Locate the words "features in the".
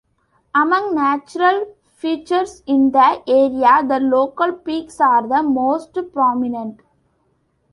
1.93-3.21